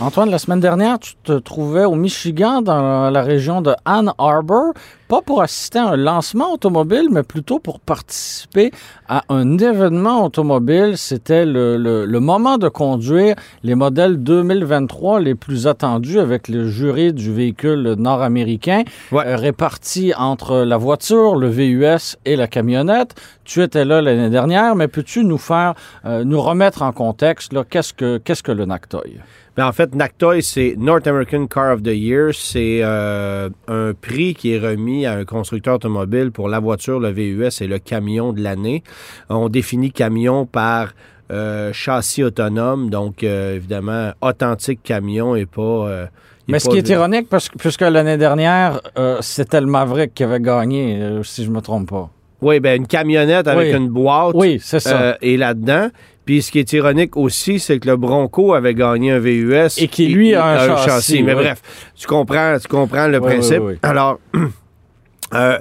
[0.00, 4.72] Antoine, la semaine dernière, tu te trouvais au Michigan, dans la région de Ann Arbor,
[5.08, 8.70] pas pour assister à un lancement automobile, mais plutôt pour participer
[9.08, 10.96] à un événement automobile.
[10.96, 17.32] C'était le, moment de conduire les modèles 2023 les plus attendus avec le jury du
[17.32, 23.16] véhicule nord-américain, euh, réparti entre la voiture, le VUS et la camionnette.
[23.44, 25.74] Tu étais là l'année dernière, mais peux-tu nous faire,
[26.04, 29.18] euh, nous remettre en contexte, qu'est-ce que, qu'est-ce que le NACTOY?
[29.58, 32.30] Ben, en fait, NACTOY, c'est North American Car of the Year.
[32.32, 37.10] C'est euh, un prix qui est remis à un constructeur automobile pour la voiture, le
[37.10, 38.84] VUS et le camion de l'année.
[39.28, 40.92] On définit camion par
[41.32, 46.08] euh, châssis autonome, donc euh, évidemment authentique camion et pas...
[46.46, 48.80] Mais ce qui est ironique, parce que, puisque l'année dernière,
[49.22, 52.10] c'était le Maverick qui avait gagné, si je me trompe pas.
[52.40, 54.34] Oui, ben une camionnette avec une boîte.
[54.34, 55.16] Oui, c'est ça.
[55.20, 55.88] et là-dedans.
[56.24, 59.78] Puis ce qui est ironique aussi, c'est que le Bronco avait gagné un VUS.
[59.78, 61.22] Et qui, lui, a un, châssis.
[61.22, 61.62] Mais bref,
[61.96, 63.62] tu comprends, tu comprends le principe.
[63.82, 64.20] Alors,
[65.34, 65.58] euh,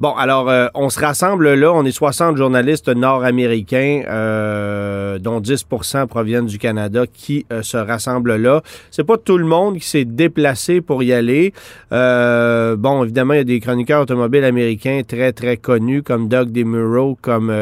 [0.00, 1.72] Bon, alors, euh, on se rassemble là.
[1.72, 8.34] On est 60 journalistes nord-américains, euh, dont 10% proviennent du Canada, qui euh, se rassemblent
[8.34, 8.60] là.
[8.90, 11.52] C'est pas tout le monde qui s'est déplacé pour y aller.
[11.92, 17.16] bon, évidemment, il y a des chroniqueurs automobiles américains très, très connus, comme Doug DeMuro,
[17.22, 17.52] comme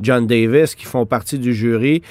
[0.00, 2.02] John Davis, qui font partie du jury.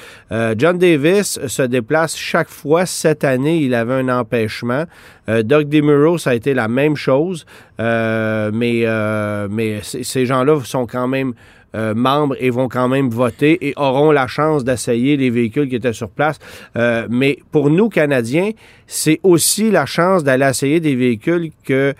[0.58, 2.86] John Davis se déplace chaque fois.
[2.86, 4.86] Cette année, il avait un empêchement.
[5.28, 7.46] Doug DeMuro, ça a été la même chose.
[7.80, 11.34] mais euh, mais ces gens-là sont quand même
[11.78, 15.75] euh, membres et vont quand même voter et auront la chance d'essayer les véhicules qui
[15.75, 16.39] étaient sur place.
[16.75, 18.49] Euh, mais pour nous, Canadiens,
[18.88, 21.93] c'est aussi la chance d'aller essayer des véhicules que,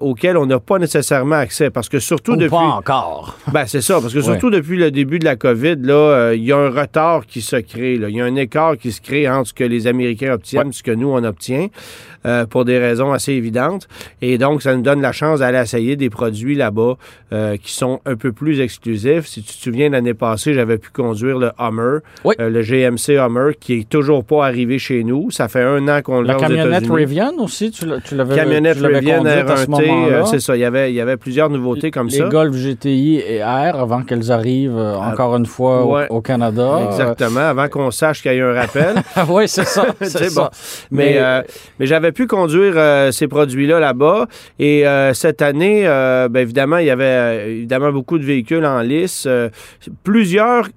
[0.00, 1.70] auxquels on n'a pas nécessairement accès.
[1.70, 2.50] Parce que surtout depuis...
[2.50, 3.38] pas encore.
[3.52, 4.00] ben, c'est ça.
[4.00, 7.26] Parce que surtout depuis le début de la COVID, là, il y a un retard
[7.26, 7.94] qui se crée.
[7.94, 10.72] Il y a un écart qui se crée entre ce que les Américains obtiennent et
[10.72, 11.68] ce que nous, on obtient.
[12.24, 13.88] Euh, pour des raisons assez évidentes.
[14.20, 16.96] Et donc, ça nous donne la chance d'aller essayer des produits là-bas
[17.32, 19.11] euh, qui sont un peu plus exclusifs.
[19.22, 23.52] Si tu te souviens, l'année passée, j'avais pu conduire le Hummer, euh, le GMC Hummer,
[23.58, 25.30] qui est toujours pas arrivé chez nous.
[25.30, 30.26] Ça fait un an qu'on l'a La camionnette Rivian aussi, tu l'avais Camionnette Rivian R1T,
[30.26, 30.56] c'est ça.
[30.56, 32.24] Il y, avait, il y avait plusieurs nouveautés comme ça.
[32.24, 36.80] Les Golf GTI et R avant qu'elles arrivent encore une fois au, Canada.
[36.86, 38.94] Exactement, avant qu'on sache qu'il y ait un rappel.
[39.28, 39.86] oui, c'est ça.
[40.00, 40.48] c'est bon.
[40.90, 41.42] Mais, mais,
[41.78, 44.26] mais j'avais pu conduire euh, ces produits-là là-bas.
[44.58, 48.80] Et euh, cette année, euh, bien évidemment, il y avait évidemment beaucoup de véhicules en
[49.02, 49.28] lice.
[50.04, 50.68] plusieurs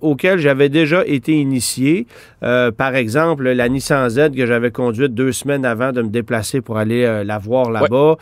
[0.00, 2.06] auxquels j'avais déjà été initié.
[2.40, 6.78] par exemple, la Nissan Z que j'avais conduite deux semaines avant de me déplacer pour
[6.78, 8.16] aller la voir là-bas.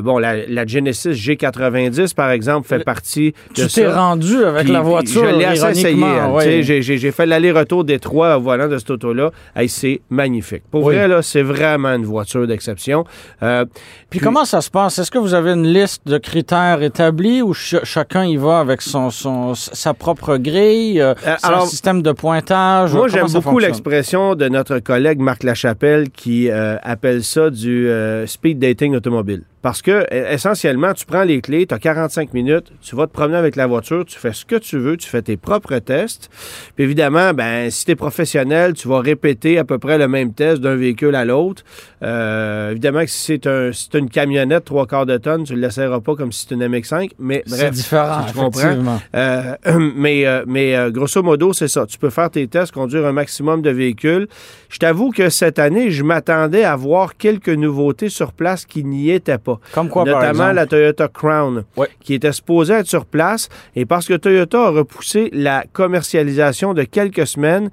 [0.00, 5.24] bon, la, Genesis G90, par exemple, fait partie de tu t'es rendu avec la voiture,
[5.24, 6.04] Je l'ai essayé.
[6.04, 9.30] Hein, j'ai fait l'aller-retour des trois volant de cette auto-là.
[9.68, 10.62] c'est magnifique.
[10.70, 13.04] Pour vrai, là, c'est vraiment une voiture d'exception.
[13.42, 13.64] Euh,
[14.08, 14.98] puis, comment ça se passe?
[14.98, 19.10] Est-ce que vous avez une liste de critères établis ou chacun y va avec son,
[19.10, 22.94] son sa propre grille, euh, euh un système de pointage?
[22.94, 27.90] Moi, j'aime beaucoup l'expression de notre collègue Marc Lachapelle qui euh, appelle ça du
[28.26, 29.44] speed dating automobile.
[29.62, 33.12] Parce que, e, essentiellement, tu prends les clés, tu as 45 minutes, tu vas te
[33.12, 36.30] promener avec la voiture, tu fais ce que tu veux, tu fais tes propres tests.
[36.76, 40.32] Puis évidemment, ben, si tu es professionnel, tu vas répéter à peu près le même
[40.32, 41.62] test d'un véhicule à l'autre.
[42.02, 46.00] Euh, évidemment que si c'est un, une camionnette trois quarts de tonne, tu ne l'essaieras
[46.00, 47.10] pas comme si c'était une MX5.
[47.18, 49.00] Mais bref, c'est différent, tu comprends.
[49.14, 49.56] Euh,
[49.96, 51.86] mais euh, mais euh, grosso modo, c'est ça.
[51.86, 54.28] Tu peux faire tes tests, conduire un maximum de véhicules.
[54.68, 59.10] Je t'avoue que cette année, je m'attendais à voir quelques nouveautés sur place qui n'y
[59.10, 59.49] étaient pas.
[59.72, 61.64] Comme quoi, Notamment la Toyota Crown,
[62.00, 63.48] qui était supposée être sur place.
[63.76, 67.70] Et parce que Toyota a repoussé la commercialisation de quelques semaines,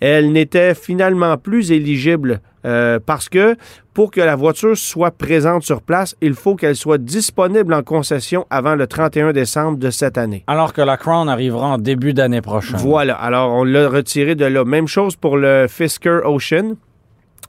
[0.00, 3.56] elle n'était finalement plus éligible euh, parce que
[3.94, 8.46] pour que la voiture soit présente sur place, il faut qu'elle soit disponible en concession
[8.50, 10.44] avant le 31 décembre de cette année.
[10.46, 12.76] Alors que la Crown arrivera en début d'année prochaine.
[12.78, 13.14] Voilà.
[13.14, 14.64] Alors, on l'a retiré de là.
[14.64, 16.76] Même chose pour le Fisker Ocean.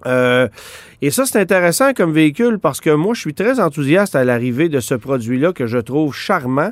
[0.05, 0.47] Euh,
[1.01, 4.69] et ça, c'est intéressant comme véhicule parce que moi, je suis très enthousiaste à l'arrivée
[4.69, 6.71] de ce produit-là que je trouve charmant.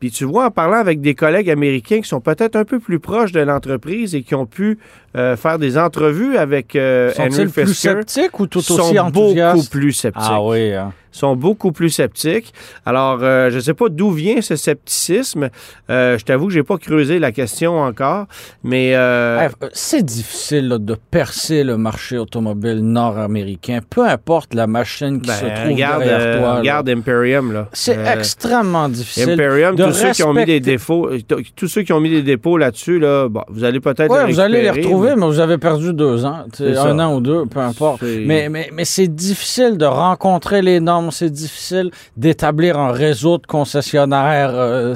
[0.00, 2.98] Puis tu vois, en parlant avec des collègues américains qui sont peut-être un peu plus
[2.98, 4.78] proches de l'entreprise et qui ont pu
[5.14, 7.62] faire des entrevues avec Henry Fisker.
[7.62, 10.22] plus sceptiques ou tout aussi sont beaucoup plus sceptiques.
[10.24, 10.72] Ah oui.
[10.72, 12.52] Hein sont beaucoup plus sceptiques.
[12.84, 15.50] Alors, euh, je ne sais pas d'où vient ce scepticisme.
[15.90, 18.26] Euh, je t'avoue que j'ai pas creusé la question encore,
[18.64, 18.94] mais...
[18.94, 25.44] Euh, c'est difficile de percer le marché automobile nord-américain, peu importe la machine qui se
[25.44, 26.58] ben, trouve derrière toi.
[26.58, 27.68] Regarde Imperium, là.
[27.72, 31.10] C'est extrêmement difficile Imperium, de tous ceux qui ont mis des défauts,
[31.54, 34.40] tous ceux qui ont mis des dépôts là-dessus, là, bon, vous allez peut-être ouais, vous
[34.40, 35.26] allez les retrouver, mais...
[35.26, 38.02] vous avez perdu deux ans, un an ou deux, peu importe.
[38.02, 43.46] Mais, mais, mais c'est difficile de rencontrer les normes c'est difficile d'établir un réseau de
[43.46, 44.94] concessionnaires euh,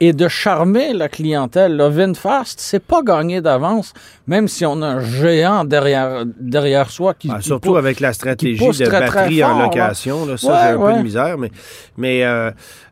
[0.00, 1.76] et de charmer la clientèle.
[1.76, 3.92] Le VinFast, c'est pas gagné d'avance,
[4.26, 7.30] même si on a un géant derrière, derrière soi qui.
[7.32, 11.02] Ah, surtout avec la stratégie de batterie en location, là, ça, j'ai un peu de
[11.02, 11.50] misère, mais.
[11.96, 12.50] mais euh,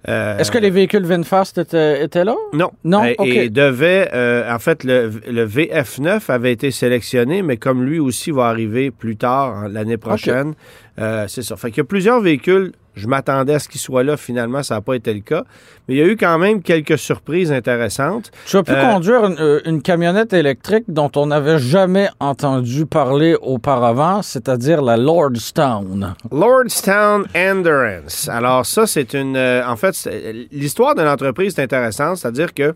[0.09, 2.35] euh, Est-ce que les véhicules VinFast étaient, étaient là?
[2.53, 2.71] Non.
[2.85, 3.05] Non?
[3.05, 4.11] Et, devait.
[4.49, 9.17] en fait, le, le, VF9 avait été sélectionné, mais comme lui aussi va arriver plus
[9.17, 10.55] tard, l'année prochaine.
[10.99, 11.57] Euh, c'est ça.
[11.57, 12.73] Fait qu'il y a plusieurs véhicules.
[12.95, 14.17] Je m'attendais à ce qu'ils soient là.
[14.17, 15.45] Finalement, ça n'a pas été le cas.
[15.87, 18.31] Mais il y a eu quand même quelques surprises intéressantes.
[18.47, 23.37] Tu as pu euh, conduire euh, une, camionnette électrique dont on n'avait jamais entendu parler
[23.43, 26.15] auparavant, c'est-à-dire la Lordstown.
[26.33, 28.31] Lordstown Endurance.
[28.31, 29.37] Alors ça, c'est une...
[29.37, 30.09] en fait,
[30.51, 32.75] l'histoire de l'entreprise est intéressante, c'est-à-dire que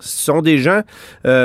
[0.00, 0.82] ce sont des gens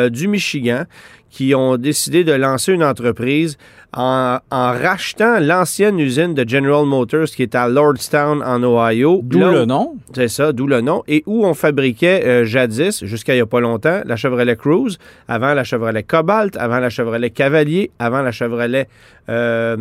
[0.09, 0.83] du Michigan
[1.29, 3.57] qui ont décidé de lancer une entreprise
[3.93, 9.21] en, rachetant l'ancienne usine de General Motors qui est à Lordstown en Ohio.
[9.23, 9.95] D'où le nom.
[10.13, 11.03] C'est ça, d'où le nom.
[11.07, 14.97] Et où on fabriquait euh, jadis, jusqu'à il n'y a pas longtemps, la Chevrolet Cruze,
[15.27, 18.87] avant la Chevrolet Cobalt, avant la Chevrolet Cavalier, avant la Chevrolet...
[19.29, 19.77] Euh,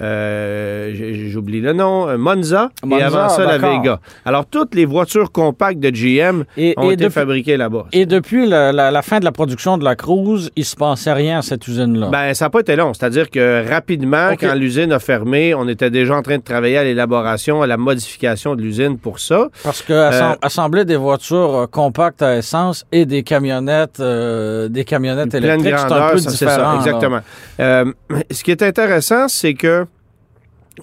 [0.00, 4.00] euh, j'oublie le nom, euh, Monza, et avant ça, la Vega.
[4.24, 6.44] Alors, toutes les voitures compactes de GM
[6.76, 7.86] ont été fabriquées là-bas.
[7.92, 11.42] Et depuis la, fin de la production de la Cruise, il se passait rien à
[11.42, 12.08] cette usine-là?
[12.10, 12.92] Ben, ça n'a pas été long.
[12.94, 16.84] C'est-à-dire que rapidement, quand l'usine a fermé, on était déjà en train de travailler à
[16.84, 19.48] l'élaboration, à la modification de l'usine pour ça.
[19.62, 25.74] Parce que euh, assembler des voitures compactes à essence et des camionnettes, des camionnettes électriques,
[25.78, 26.80] c'est un peu différent.
[26.80, 27.20] Ça, exactement.
[28.30, 29.85] ce qui est intéressant, c'est que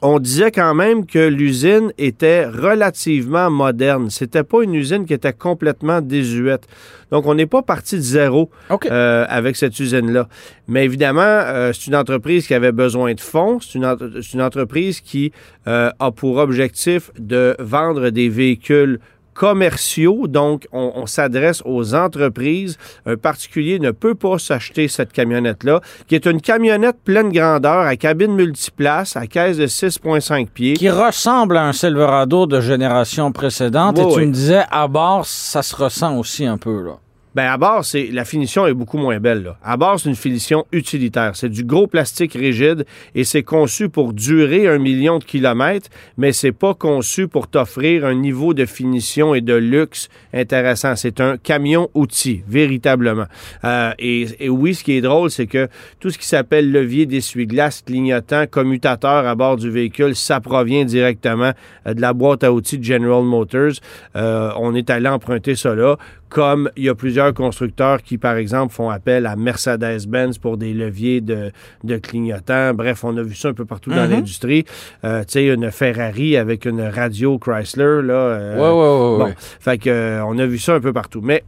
[0.01, 4.09] on disait quand même que l'usine était relativement moderne.
[4.09, 6.67] C'était pas une usine qui était complètement désuète.
[7.11, 8.49] Donc, on n'est pas parti de zéro
[8.85, 10.27] euh, avec cette usine-là.
[10.67, 13.59] Mais évidemment, euh, c'est une entreprise qui avait besoin de fonds.
[13.59, 15.31] C'est une, entreprise qui
[15.67, 18.99] euh, a pour objectif de vendre des véhicules
[19.33, 22.77] commerciaux, donc on, s'adresse aux entreprises.
[23.05, 27.95] Un particulier ne peut pas s'acheter cette camionnette-là, qui est une camionnette pleine grandeur à
[27.95, 30.73] cabine multiplace, à caisse de 6,5 pieds.
[30.73, 33.99] Qui ressemble à un Silverado de génération précédente.
[33.99, 36.99] et tu me disais, à bord, ça se ressent aussi un peu, là.
[37.35, 39.43] Ben à bord, c'est la finition est beaucoup moins belle.
[39.43, 39.57] Là.
[39.63, 41.35] À bord, c'est une finition utilitaire.
[41.35, 42.85] C'est du gros plastique rigide
[43.15, 48.05] et c'est conçu pour durer un million de kilomètres, mais c'est pas conçu pour t'offrir
[48.05, 50.95] un niveau de finition et de luxe intéressant.
[50.95, 53.25] C'est un camion-outil, véritablement.
[53.63, 55.67] Euh, et, oui, ce qui est drôle, c'est que
[55.99, 61.51] tout ce qui s'appelle levier d'essuie-glace, clignotant, commutateur à bord du véhicule, ça provient directement
[61.87, 63.73] euh, de la boîte à outils de General Motors.
[64.15, 65.97] Euh, on est allé emprunter là
[66.33, 70.73] comme il y a plusieurs constructeurs qui, par exemple, font appel à Mercedes-Benz pour des
[70.73, 71.51] leviers de,
[71.83, 72.73] de, clignotants.
[72.73, 74.11] Bref, on a vu ça un peu partout dans mhm.
[74.11, 74.65] l'industrie.
[75.03, 78.13] Euh, tu sais, une Ferrari avec une radio Chrysler, là.
[78.13, 81.21] Euh, ouais, ouais, ouais, bon, fait que, euh, on a vu ça un peu partout.
[81.21, 81.43] Mais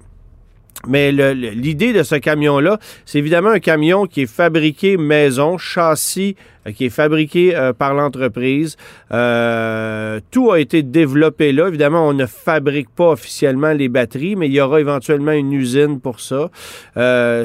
[0.87, 6.35] mais l'idée de ce camion-là, c'est évidemment un camion qui est fabriqué maison, châssis
[6.73, 8.77] qui est fabriqué euh, par l'entreprise.
[9.11, 11.67] Euh, tout a été développé là.
[11.67, 15.99] Évidemment, on ne fabrique pas officiellement les batteries, mais il y aura éventuellement une usine
[15.99, 16.49] pour ça.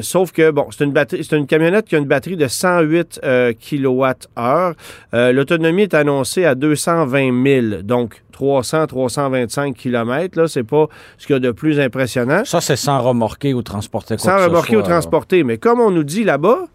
[0.01, 3.21] sauf que, bon, c'est une, batterie, c'est une camionnette qui a une batterie de 108
[3.21, 4.73] kWh.
[5.13, 10.39] L'autonomie est annoncée à 220 000, donc 300-325 km.
[10.39, 10.87] Là, c'est pas
[11.17, 12.43] ce qu'il y a de plus impressionnant.
[12.45, 15.43] Ça, c'est sans remorquer ou transporter quoi Sans remorquer ou transporter.
[15.43, 16.65] Mais comme on nous dit là-bas,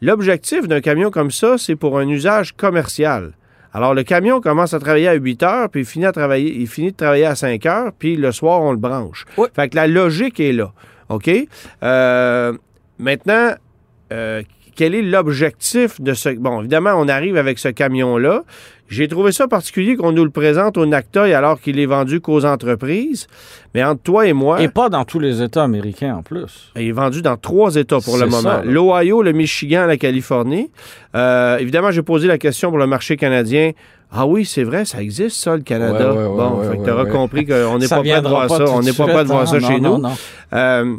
[0.00, 3.32] l'objectif d'un camion comme ça, c'est pour un usage commercial.
[3.72, 6.66] Alors, le camion commence à travailler à 8 heures, puis il finit, à travailler, il
[6.66, 9.26] finit de travailler à 5 heures, puis le soir, on le branche.
[9.54, 10.72] Fait que la logique est là.
[11.10, 11.30] OK?
[11.82, 12.52] Euh,
[12.98, 13.50] maintenant,
[14.12, 14.42] euh,
[14.76, 16.30] quel est l'objectif de ce...
[16.30, 18.44] Bon, évidemment, on arrive avec ce camion-là.
[18.88, 22.44] J'ai trouvé ça particulier qu'on nous le présente au NACTOY alors qu'il est vendu qu'aux
[22.44, 23.26] entreprises.
[23.74, 24.62] Mais entre toi et moi...
[24.62, 26.70] Et pas dans tous les États américains en plus.
[26.76, 28.60] Il est vendu dans trois États pour le moment.
[28.64, 30.70] L'Ohio, le Michigan, la Californie.
[31.14, 33.72] Euh, évidemment, j'ai posé la question pour le marché canadien.
[34.12, 36.12] Ah oui, c'est vrai, ça existe, ça, le Canada.
[36.12, 38.64] bon, tu auras compris qu'on n'est pas prêt de voir ça.
[38.68, 40.00] On n'est pas prêt de voir ça chez nous.
[40.52, 40.96] Euh,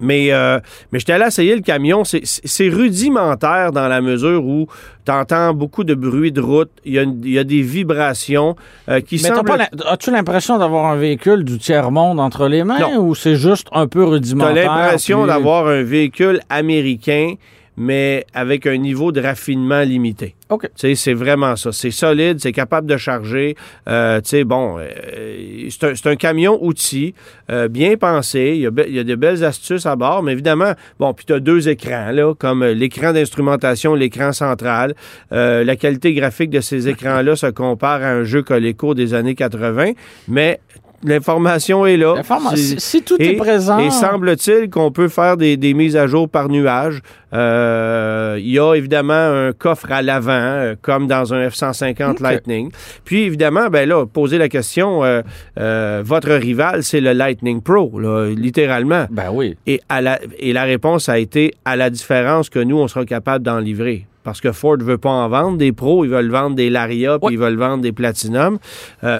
[0.00, 0.58] Mais, euh,
[0.92, 2.02] mais j'étais allé essayer le camion.
[2.04, 4.66] C'est rudimentaire dans la mesure où
[5.04, 6.70] tu entends beaucoup de bruit de route.
[6.84, 8.56] Il y a, il y a des vibrations
[8.88, 9.68] euh, qui mais semblent...
[9.86, 14.04] As-tu l'impression d'avoir un véhicule du tiers-monde entre les mains ou c'est juste un peu
[14.04, 14.54] rudimentaire?
[14.64, 17.34] Tu as l'impression d'avoir un véhicule américain
[17.76, 20.34] mais avec un niveau de raffinement limité.
[20.48, 20.68] OK.
[20.76, 21.72] C'est vraiment ça.
[21.72, 23.56] C'est solide, c'est capable de charger.
[23.88, 27.14] Euh, tu sais, bon, euh, c'est un, un, camion outil,
[27.50, 28.52] euh, bien pensé.
[28.54, 31.26] Il y, a, il y, a, de belles astuces à bord, mais évidemment, bon, puis
[31.26, 34.94] tu as deux écrans, là, comme l'écran d'instrumentation, l'écran central.
[35.32, 39.34] Euh, la qualité graphique de ces écrans-là se compare à un jeu Coleco des années
[39.34, 39.92] 80,
[40.28, 40.60] mais
[41.06, 42.14] l'information est là.
[42.54, 43.78] Si, tout est présent.
[43.78, 47.00] Et semble-t-il qu'on peut faire des, mises à jour par nuage.
[47.32, 52.70] Euh, il y a évidemment un coffre à l'avant, euh, comme dans un F-150 Lightning.
[53.04, 59.06] Puis évidemment, ben là, poser la question, euh, votre rival, c'est le Lightning Pro, littéralement.
[59.10, 59.56] Ben oui.
[59.66, 63.04] Et, à la, et la réponse a été à la différence que nous, on sera
[63.04, 66.32] capable d'en livrer parce que Ford ne veut pas en vendre des pros, ils veulent
[66.32, 68.58] vendre des Laria, puis ils veulent vendre des Platinum.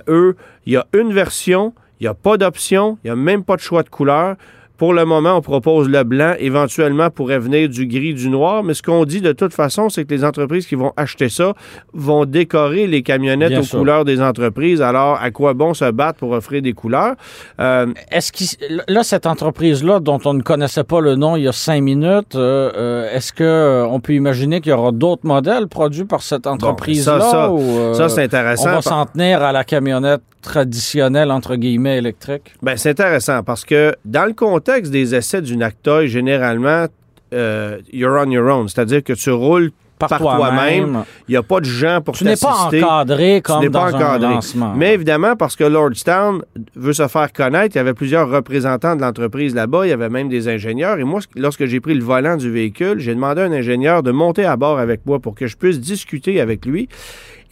[0.08, 0.34] eux,
[0.66, 3.54] il y a une version, il n'y a pas d'option, il n'y a même pas
[3.54, 4.34] de choix de couleur.
[4.76, 6.34] Pour le moment, on propose le blanc.
[6.38, 8.62] Éventuellement, pourrait venir du gris, du noir.
[8.62, 11.54] Mais ce qu'on dit de toute façon, c'est que les entreprises qui vont acheter ça
[11.92, 14.82] vont décorer les camionnettes aux couleurs des entreprises.
[14.82, 17.14] Alors, à quoi bon se battre pour offrir des couleurs?
[17.60, 21.48] Euh, est-ce que là, cette entreprise-là, dont on ne connaissait pas le nom il y
[21.48, 26.04] a cinq minutes, euh, euh, est-ce qu'on peut imaginer qu'il y aura d'autres modèles produits
[26.04, 27.20] par cette entreprise-là?
[27.20, 27.50] ça,
[27.94, 28.70] ça c'est intéressant.
[28.70, 32.54] On va s'en tenir à la camionnette traditionnelle, entre guillemets, électrique?
[32.62, 36.86] Bien, c'est intéressant parce que dans le contexte des essais du NACTOY, généralement,
[37.32, 38.68] euh, you're on your own.
[38.68, 41.04] C'est-à-dire que tu roules par, toi-même.
[41.28, 42.46] Il n'y a pas de gens pour t'assister.
[42.70, 44.74] Tu n'es pas encadré comme dans un lancement.
[44.76, 46.42] Mais évidemment, parce que Lordstown
[46.74, 50.08] veut se faire connaître, il y avait plusieurs représentants de l'entreprise là-bas, il y avait
[50.08, 50.98] même des ingénieurs.
[50.98, 54.10] Et moi, lorsque j'ai pris le volant du véhicule, j'ai demandé à un ingénieur de
[54.10, 56.88] monter à bord avec moi pour que je puisse discuter avec lui.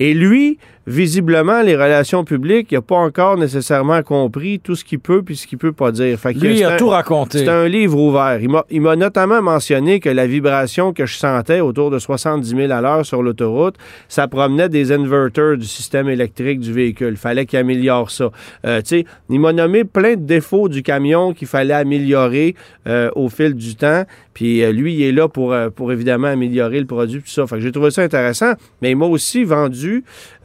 [0.01, 4.99] Et lui, visiblement, les relations publiques, il n'a pas encore nécessairement compris tout ce qu'il
[4.99, 6.19] peut puis ce qu'il peut pas dire.
[6.35, 7.39] Lui, il a tout raconté.
[7.39, 8.39] C'est un livre ouvert.
[8.71, 12.81] Il m'a notamment mentionné que la vibration que je sentais autour de 70 000 à
[12.81, 13.77] l'heure sur l'autoroute,
[14.09, 17.13] ça promenait des inverters du système électrique du véhicule.
[17.13, 18.31] Il fallait qu'il améliore ça.
[18.67, 18.83] Euh,
[19.31, 22.55] il m'a nommé plein de défauts du camion qu'il fallait améliorer
[22.87, 24.05] euh, au fil du temps.
[24.35, 27.47] Puis euh, lui, il est là pour, euh, pour évidemment améliorer le produit, tout ça.
[27.47, 28.53] Fait que j'ai trouvé ça intéressant.
[28.83, 29.84] Mais il m'a aussi vendu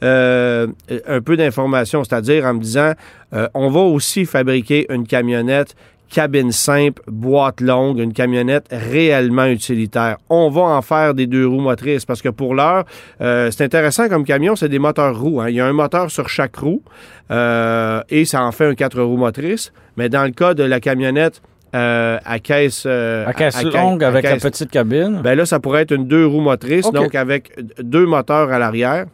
[0.02, 0.66] euh,
[1.06, 2.92] un peu d'informations, c'est-à-dire en me disant,
[3.54, 5.76] on va aussi fabriquer une camionnette
[6.12, 10.16] cabine simple, boîte longue, une camionnette réellement utilitaire.
[10.28, 12.84] On va en faire des deux roues motrices parce que pour l'heure,
[13.20, 15.40] c'est intéressant comme camion, c'est des moteurs roues.
[15.40, 15.50] Hein.
[15.50, 16.82] Il y a un moteur sur chaque roue
[17.30, 19.72] et ça en fait un quatre roues motrices.
[19.96, 21.40] Mais dans le cas de la camionnette
[21.74, 25.20] euh, à caisse, euh, à caisse longue avec la petite cabine.
[25.22, 29.06] Ben là, ça pourrait être une deux roues motrices, donc avec deux moteurs à l'arrière.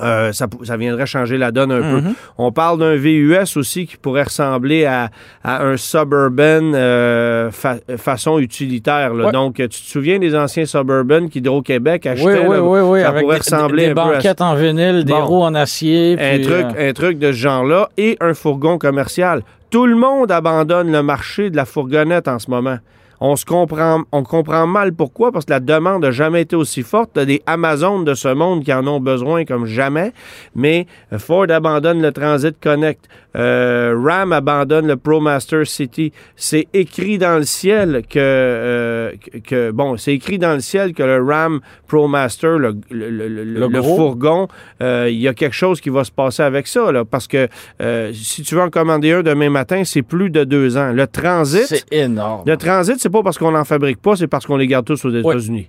[0.00, 2.00] Euh, ça, ça, viendrait changer la donne un peu.
[2.00, 2.14] Mhm.
[2.38, 5.10] On parle d'un VUS aussi qui pourrait ressembler à,
[5.42, 7.50] à un Suburban euh,
[7.96, 9.12] façon utilitaire.
[9.32, 12.46] Donc, tu te souviens des anciens Suburban qu'Hydro-Québec achetait?
[12.46, 15.54] Oui, oui, oui, Ça pourrait ressembler des, des un banquettes en vinyle, des roues en
[15.54, 16.16] acier.
[16.20, 19.42] un, truc, un truc de ce genre-là et un fourgon commercial.
[19.70, 22.78] Tout le monde abandonne le marché de la fourgonnette en ce moment.
[23.20, 26.82] On se comprend, on comprend mal pourquoi, parce que la demande n'a jamais été aussi
[26.82, 27.12] forte.
[27.16, 30.12] Il des Amazones de ce monde qui en ont besoin comme jamais,
[30.54, 30.86] mais
[31.18, 33.08] Ford abandonne le Transit Connect.
[33.36, 36.12] Euh, Ram abandonne le ProMaster City.
[36.36, 39.12] C'est écrit dans le ciel que, euh,
[39.44, 43.82] que bon, c'est écrit dans le ciel que le Ram ProMaster, le, le, le, le
[43.82, 44.48] fourgon,
[44.82, 47.48] euh, il y a quelque chose qui va se passer avec ça, là, parce que
[48.12, 50.92] si tu veux en commander un demain matin, c'est plus de deux ans.
[50.92, 52.42] Le Transit, c'est énorme.
[52.46, 55.04] Le Transit, c'est pas parce qu'on n'en fabrique pas, c'est parce qu'on les garde tous
[55.04, 55.68] aux États-Unis.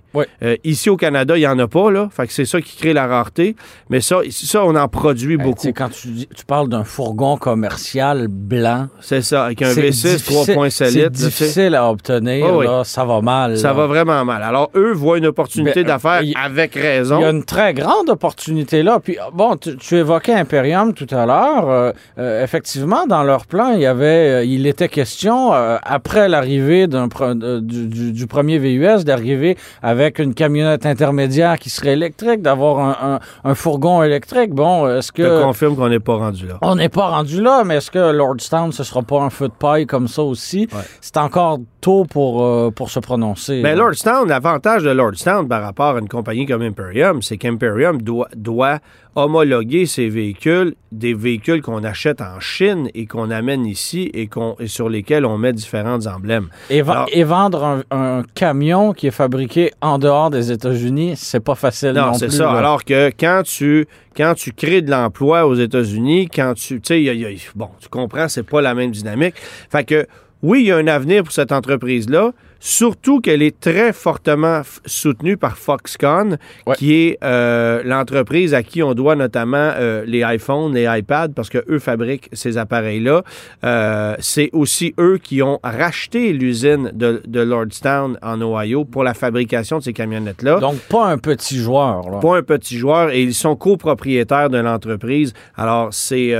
[0.64, 2.92] ici au Canada, il y en a pas là, fait que c'est ça qui crée
[2.92, 3.56] la rareté.
[3.90, 5.68] Mais ça, ça, on en produit beaucoup.
[5.72, 8.86] Quand tu, tu parles d'un fourgon comme commercial blanc.
[9.00, 10.70] C'est ça, avec un V6 3.7 litres.
[10.76, 13.58] C'est difficile à obtenir, oh là, ça va mal.
[13.58, 14.44] Ça va vraiment mal.
[14.44, 17.18] Alors, eux voient une opportunité ben, d'affaires avec raison.
[17.18, 19.00] Il y a une très grande opportunité là.
[19.02, 21.68] Puis, bon, tu, évoquais Imperium tout à l'heure.
[21.68, 26.86] Euh, euh, effectivement, dans leur plan, il y avait, euh, il était question, après l'arrivée
[26.86, 34.04] du, premier VUS, d'arriver avec une camionnette intermédiaire qui serait électrique, d'avoir un, un, fourgon
[34.04, 34.50] électrique.
[34.50, 35.24] Bon, est-ce que...
[35.24, 36.58] Je confirme qu'on n'est pas rendu là.
[36.62, 39.52] On n'est pas rendu là mais est-ce que Lordstown, ce sera pas un feu de
[39.52, 40.68] paille comme ça aussi?
[41.00, 43.60] C'est encore tôt pour, euh, pour se prononcer.
[43.62, 48.28] Mais Lordstown, l'avantage de Lordstown par rapport à une compagnie comme Imperium, c'est qu'Imperium doit,
[48.34, 48.78] doit
[49.18, 54.54] homologuer ces véhicules, des véhicules qu'on achète en Chine et qu'on amène ici et, qu'on,
[54.60, 56.48] et sur lesquels on met différents emblèmes.
[56.70, 62.06] Et, vendre un, camion qui est fabriqué en dehors des États-Unis, c'est pas facile non,
[62.06, 62.50] non c'est ça.
[62.52, 67.38] Alors que quand tu quand tu crées de l'emploi aux États-Unis, quand tu tu sais
[67.54, 69.34] bon, tu comprends, c'est pas la même dynamique.
[69.70, 70.06] Fait que
[70.42, 72.32] oui, il y a un avenir pour cette entreprise là.
[72.60, 76.38] Surtout qu'elle est très fortement soutenue par Foxconn,
[76.76, 81.50] qui est euh, l'entreprise à qui on doit notamment euh, les iPhones, les iPads, parce
[81.50, 83.22] qu'eux fabriquent ces appareils-là.
[83.64, 89.14] Euh, c'est aussi eux qui ont racheté l'usine de, de, Lordstown en Ohio pour la
[89.14, 90.58] fabrication de ces camionnettes-là.
[90.58, 92.10] Donc, pas un petit joueur.
[92.10, 92.18] Là.
[92.18, 95.32] Pas un petit joueur, et ils sont copropriétaires de l'entreprise.
[95.56, 96.34] Alors, c'est...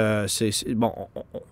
[0.74, 0.92] bon,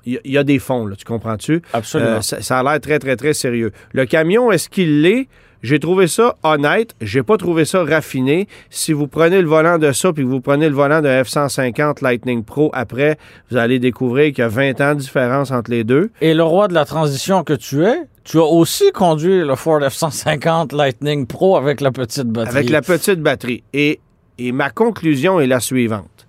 [0.05, 1.63] il y, a des fonds, là, tu comprends-tu?
[1.73, 2.23] Absolument.
[2.23, 3.73] Ça, ça, a l'air très, très, très sérieux.
[3.93, 5.29] Le camion est-ce qu'il l'est?
[5.63, 6.95] J'ai trouvé ça honnête.
[7.03, 8.49] J'ai pas trouvé ça raffiné.
[8.71, 12.43] Si vous prenez le volant de ça puis vous prenez le volant de F-150 Lightning
[12.43, 13.19] Pro après,
[13.51, 16.11] vous allez découvrir qu'il y a 20 ans de différence entre les deux.
[16.23, 19.81] Et le roi de la transition que tu es, tu as aussi conduit le Ford
[19.81, 22.57] F-150 Lightning Pro avec la petite batterie.
[22.57, 23.63] Avec la petite batterie.
[23.75, 24.01] Et,
[24.39, 26.27] et ma conclusion est la suivante.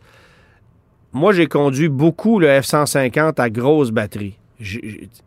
[1.13, 4.37] Moi, j'ai conduit beaucoup le F-150 à grosse batterie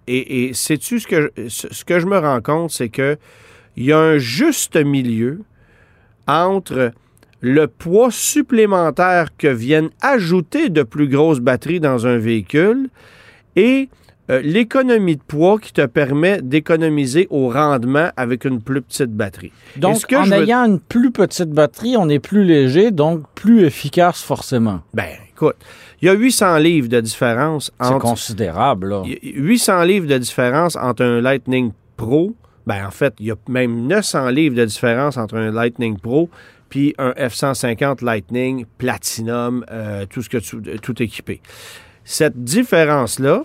[0.07, 3.17] et, sais-tu ce que, ce que je me rends compte, c'est que
[3.77, 5.41] il y a un juste milieu
[6.27, 6.93] entre
[7.41, 12.89] le poids supplémentaire que viennent ajouter de plus grosses batteries dans un véhicule
[13.57, 13.89] et
[14.31, 19.53] euh, l'économie de poids qui te permet d'économiser au rendement avec une plus petite batterie.
[19.77, 24.83] Donc, en ayant une plus petite batterie, on est plus léger, donc plus efficace forcément.
[24.95, 25.09] Ben,
[25.41, 25.57] écoute,
[26.03, 27.95] il y a 800 livres de différence entre...
[27.95, 29.03] C'est considérable, là.
[29.23, 32.35] 800 livres de différence entre un Lightning Pro.
[32.67, 36.29] Ben, en fait, il y a même 900 livres de différence entre un Lightning Pro
[36.71, 41.43] puis un F-150 Lightning Platinum, euh, tout ce que tu, tout équipé.
[42.05, 43.43] Cette différence-là,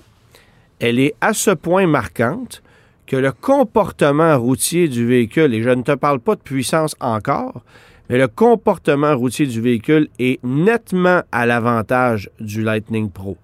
[0.80, 2.62] elle est à ce point marquante
[3.08, 7.64] que le comportement routier du véhicule, et je ne te parle pas de puissance encore,
[8.10, 13.38] mais le comportement routier du véhicule est nettement à l'avantage du Lightning Pro.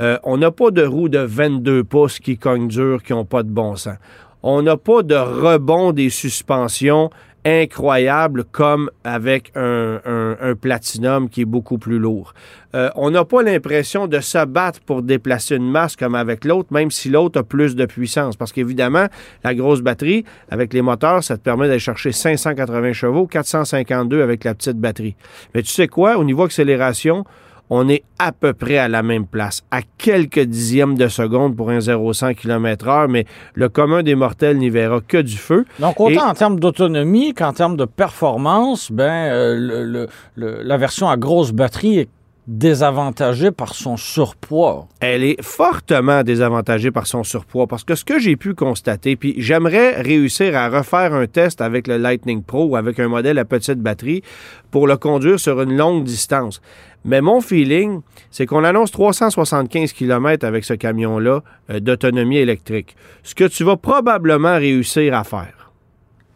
[0.00, 3.42] Euh, on n'a pas de roues de 22 pouces qui cognent dur, qui n'ont pas
[3.42, 3.96] de bon sens.
[4.42, 7.10] On n'a pas de rebond des suspensions
[7.44, 12.32] incroyable comme avec un, un, Platinum qui est beaucoup plus lourd.
[12.74, 16.72] Euh, on n'a pas l'impression de se battre pour déplacer une masse comme avec l'autre,
[16.72, 18.36] même si l'autre a plus de puissance.
[18.36, 19.06] Parce qu'évidemment,
[19.42, 24.44] la grosse batterie, avec les moteurs, ça te permet d'aller chercher 580 chevaux, 452 avec
[24.44, 25.16] la petite batterie.
[25.54, 27.24] Mais tu sais quoi, au niveau accélération,
[27.70, 31.70] on est à peu près à la même place, à quelques dixièmes de seconde pour
[31.70, 33.24] un 0-100 km/h, mais
[33.54, 35.64] le commun des mortels n'y verra que du feu.
[35.78, 41.52] Donc, autant en termes d'autonomie qu'en termes de performance, ben, euh, la version à grosse
[41.52, 42.08] batterie est
[42.46, 44.86] désavantagée par son surpoids.
[45.00, 49.34] Elle est fortement désavantagée par son surpoids parce que ce que j'ai pu constater, puis
[49.38, 53.44] j'aimerais réussir à refaire un test avec le Lightning Pro ou avec un modèle à
[53.44, 54.22] petite batterie
[54.70, 56.60] pour le conduire sur une longue distance.
[57.04, 62.96] Mais mon feeling, c'est qu'on annonce 375 km avec ce camion-là euh, d'autonomie électrique.
[63.22, 65.64] Ce que tu vas probablement réussir à faire.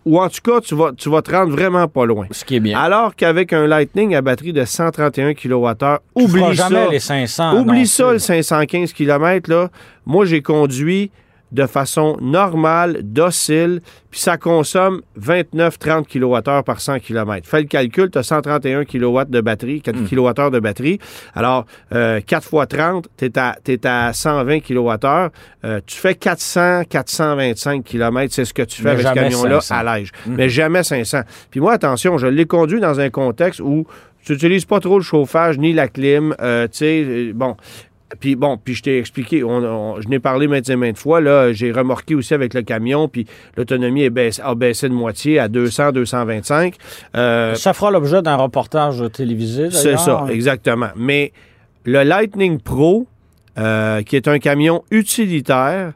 [0.05, 2.27] Ou en tout cas, tu vas, tu vas te rendre vraiment pas loin.
[2.31, 2.79] Ce qui est bien.
[2.79, 6.89] Alors qu'avec un Lightning à batterie de 131 kWh, oublie ça.
[6.91, 7.61] les 500.
[7.61, 9.51] Oublie ça, le 515 km.
[9.51, 9.69] Là.
[10.07, 11.11] Moi, j'ai conduit
[11.53, 13.81] de façon normale, docile,
[14.11, 17.47] puis ça consomme 29-30 kWh par 100 km.
[17.47, 20.99] Fais le calcul, tu as 131 kW de batterie, 4 kWh de batterie.
[21.35, 23.33] Alors, 4 euh, x 30, tu es,
[23.67, 25.31] es, à 120 kWh.
[25.65, 29.83] Euh, tu fais 400, 425 km, c'est ce que tu fais avec ce camion-là à
[29.83, 30.13] l'âge.
[30.27, 30.35] Mm.
[30.35, 31.21] Mais jamais 500.
[31.51, 33.87] Puis moi, attention, je l'ai conduit dans un contexte où
[34.25, 36.35] tu n'utilises pas trop le chauffage ni la clim.
[36.41, 37.57] Euh, tu sais, bon,
[38.21, 41.73] puis bon, puis je t'ai expliqué, je n'ai parlé maintes et maintes fois, là, j'ai
[41.73, 46.75] remorqué aussi avec le camion, puis l'autonomie a baissé de moitié à 200, 225.
[47.17, 50.89] Euh, ça fera l'objet d'un reportage télévisé, C'est ça, exactement.
[50.97, 51.33] Mais
[51.85, 53.07] le Lightning Pro,
[53.59, 55.93] euh, qui est un camion utilitaire,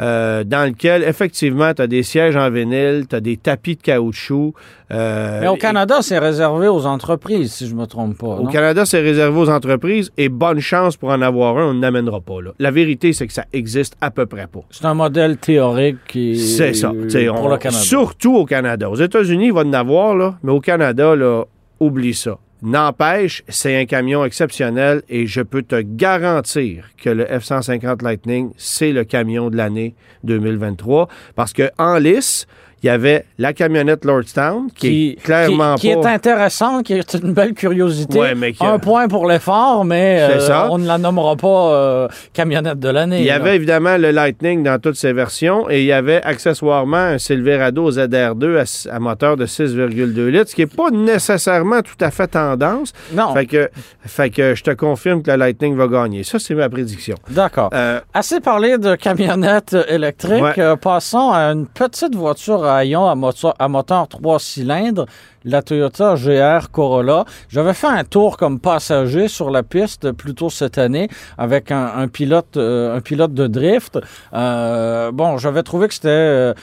[0.00, 3.82] euh, dans lequel, effectivement, tu as des sièges en vinyle, tu as des tapis de
[3.82, 4.54] caoutchouc.
[4.92, 8.26] Euh, Mais au Canada, c'est réservé aux entreprises, si je ne me trompe pas.
[8.36, 12.20] Au Canada, c'est réservé aux entreprises et bonne chance pour en avoir un, on n'amènera
[12.20, 12.40] pas.
[12.42, 12.50] Là.
[12.58, 14.60] La vérité, c'est que ça existe à peu près pas.
[14.70, 16.88] C'est un modèle théorique qui C'est ça.
[16.90, 17.82] pour le Canada.
[17.82, 18.90] Surtout au Canada.
[18.90, 21.44] Aux États-Unis, il va en avoir, là, mais au Canada, là,
[21.80, 22.38] oublie ça.
[22.62, 28.92] N'empêche, c'est un camion exceptionnel et je peux te garantir que le F-150 Lightning, c'est
[28.92, 32.46] le camion de l'année 2023 parce que en lice,
[32.82, 37.14] il y avait la camionnette Lordstown, qui, est clairement qui, qui est intéressante, qui est
[37.14, 38.20] une belle curiosité.
[38.60, 43.20] Un point pour l'effort, mais euh, on ne la nommera pas euh, camionnette de l'année.
[43.20, 46.96] Il y avait évidemment le Lightning dans toutes ses versions et il y avait accessoirement
[46.96, 52.10] un Silverado ZR2 à, moteur de 6,2 litres, ce qui n'est pas nécessairement tout à
[52.10, 52.92] fait tendance.
[53.12, 53.32] Non.
[53.32, 53.70] Fait que,
[54.04, 56.24] fait que je te confirme que le Lightning va gagner.
[56.24, 57.16] Ça, c'est ma prédiction.
[57.30, 57.70] D'accord.
[57.72, 60.60] Euh, Assez parlé de camionnettes électriques.
[60.82, 65.06] passons à une petite voiture à à moteur, à moteur 3 cylindres,
[65.46, 67.24] la Toyota GR Corolla.
[67.48, 72.08] J'avais fait un tour comme passager sur la piste plus tôt cette année avec un,
[72.08, 73.98] pilote, euh, pilote de drift.
[74.34, 76.54] Euh, bon, j'avais trouvé que c'était euh,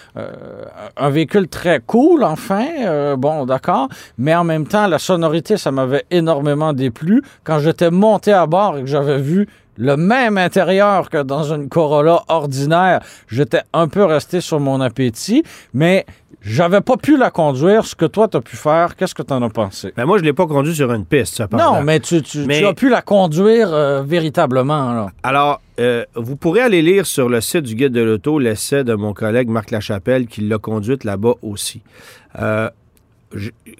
[0.97, 3.15] un véhicule très cool, enfin.
[3.17, 3.87] bon, d'accord.
[4.17, 7.23] Mais en même temps, la sonorité, ça m'avait énormément déplu.
[7.43, 11.69] Quand j'étais monté à bord et que j'avais vu le même intérieur que dans une
[11.69, 16.05] Corolla ordinaire, j'étais un peu resté sur mon appétit, mais
[16.43, 17.85] j'avais pas pu la conduire.
[17.85, 19.93] Ce que toi, tu as pu faire, qu'est-ce que tu en as pensé?
[19.95, 22.89] Ben moi, je l'ai pas conduit sur une piste, ça Non, mais tu, as pu
[22.89, 25.07] la conduire euh, véritablement.
[25.23, 28.93] Alors, euh, vous pourrez aller lire sur le site du Guide de l'Auto l'essai de
[28.93, 31.81] mon collègue Marc Lachapelle qui l'a conduite là-bas aussi.
[32.39, 32.69] Euh,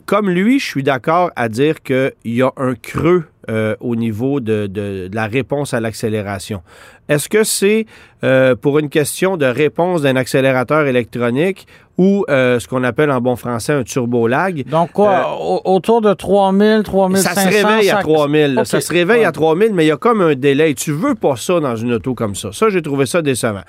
[0.06, 4.40] comme lui, je suis d'accord à dire qu'il y a un creux euh, au niveau
[4.40, 6.62] de, la réponse à l'accélération.
[7.10, 7.86] Est-ce que c'est
[8.24, 13.22] euh, pour une question de réponse d'un accélérateur électronique ou euh, ce qu'on appelle en
[13.22, 14.66] bon français un turbo lag?
[14.68, 17.30] Donc quoi, autour de 3000, 3500?
[17.30, 18.62] Ça se réveille à 3000.
[18.66, 20.74] Ça se réveille à 3000, mais il y a comme un délai.
[20.74, 22.52] Tu veux pas ça dans une auto comme ça.
[22.52, 23.64] Ça, j'ai trouvé ça décevant.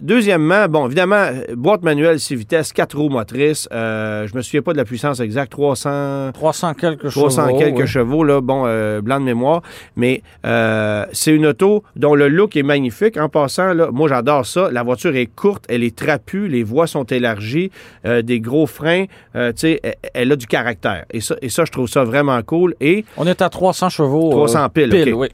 [0.00, 3.68] deuxièmement, bon, évidemment, boîte manuelle 6 vitesses, 4 roues motrices.
[3.70, 6.32] je me souviens pas de la puissance exacte, 300...
[6.32, 8.40] 300 quelques 300 quelques chevaux, là.
[8.40, 9.62] Bon, euh, blanc de mémoire,
[9.96, 13.16] mais euh, c'est une auto dont le look est magnifique.
[13.16, 14.70] En passant, là, moi j'adore ça.
[14.70, 17.70] La voiture est courte, elle est trapue, les voies sont élargies,
[18.04, 19.04] euh, des gros freins,
[19.34, 19.80] tu sais,
[20.14, 21.04] elle, a du caractère.
[21.10, 22.74] Et ça, et ça, je trouve ça vraiment cool.
[22.80, 24.30] Et on est à 300 chevaux.
[24.30, 25.28] 300 piles, oui.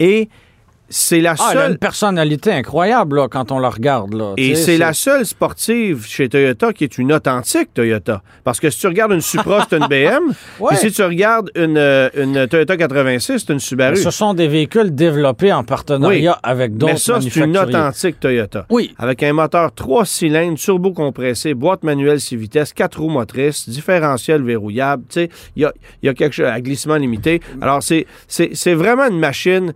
[0.00, 0.28] Et
[0.94, 1.46] c'est la seule.
[1.48, 4.14] Ah, elle a une personnalité incroyable là, quand on la regarde.
[4.14, 4.34] Là.
[4.36, 8.22] Et c'est la seule sportive chez Toyota qui est une authentique Toyota.
[8.44, 10.32] Parce que si tu regardes une Supra, c'est une BM.
[10.70, 13.96] Et si tu regardes une, euh, une Toyota 86, c'est une Subaru.
[13.96, 18.66] ce sont des véhicules développés en partenariat avec d'autres Mais ça, c'est une authentique Toyota.
[18.70, 18.94] Oui.
[18.96, 24.44] Avec un moteur 3 cylindres, turbo compressé, boîte manuelle 6 vitesses, 4 roues motrices, différentiel
[24.44, 25.02] verrouillable.
[25.16, 25.72] Il y a,
[26.04, 27.40] y a quelque chose à glissement limité.
[27.60, 29.74] Alors, c'est vraiment une machine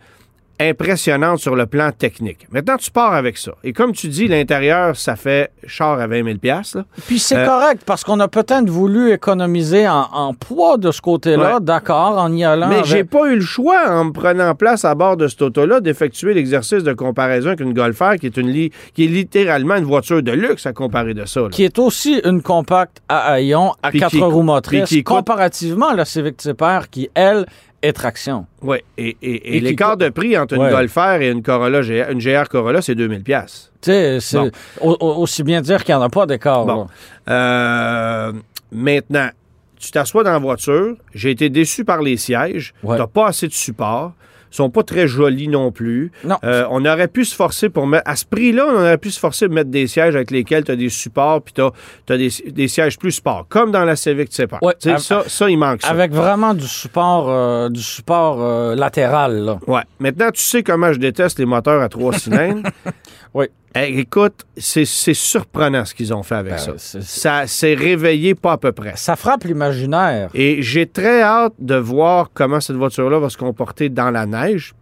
[0.61, 2.47] impressionnante sur le plan technique.
[2.51, 3.53] Maintenant, tu pars avec ça.
[3.65, 6.85] Et comme tu dis, l'intérieur, ça fait char à 20 000 là.
[7.07, 11.61] Puis c'est euh, correct, parce qu'on a peut-être voulu économiser en, poids de ce côté-là,
[11.61, 14.95] d'accord, en y allant Mais j'ai pas eu le choix, en me prenant place à
[14.95, 18.53] bord de cette auto-là, d'effectuer l'exercice de comparaison avec une Golf R, qui est, une
[18.95, 21.43] qui est littéralement une voiture de luxe à comparer de ça.
[21.51, 26.37] Qui est aussi une compacte à haillons, à quatre roues motrices, comparativement à la Civic
[26.37, 27.47] Type R, qui, elle,
[27.83, 28.47] et traction.
[28.63, 32.49] Oui, et, et, l'écart de prix entre une Golf R et une Corolla, une GR
[32.49, 33.73] Corolla, c'est 2000 pièces.
[33.81, 34.39] Tu sais, c'est
[34.81, 36.65] aussi bien dire qu'il n'y en a pas d'écart.
[36.65, 36.89] Bon.
[37.29, 38.33] Euh,
[38.73, 39.31] maintenant,
[39.79, 43.47] tu t'assois dans la voiture, j'ai été déçu par les sièges, tu n'as pas assez
[43.47, 44.13] de support
[44.51, 46.11] sont pas très jolis non plus.
[46.25, 46.37] Non.
[46.45, 48.09] Euh, on aurait pu se forcer pour mettre.
[48.09, 50.73] À ce prix-là, on aurait pu se forcer pour mettre des sièges avec lesquels tu
[50.73, 54.47] as des supports puis tu as, des, sièges plus sport, comme dans la Civic sais
[54.47, 54.59] pas.
[54.99, 55.89] ça, ça, il manque ça.
[55.89, 59.37] Avec vraiment du support, euh, du support euh, latéral.
[59.45, 59.59] Là.
[59.67, 59.83] Ouais.
[59.99, 62.69] Maintenant, tu sais comment je déteste les moteurs à trois cylindres.
[63.35, 63.47] oui.
[63.75, 67.01] Écoute, c'est surprenant ce qu'ils ont fait avec ben, ça.
[67.01, 68.93] Ça s'est réveillé pas à peu près.
[68.97, 70.31] Ça frappe l'imaginaire.
[70.35, 74.75] Et j'ai très hâte de voir comment cette voiture-là va se comporter dans la neige